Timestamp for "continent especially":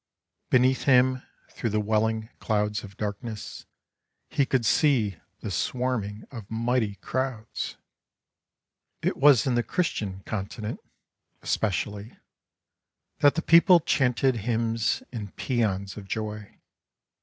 10.21-12.17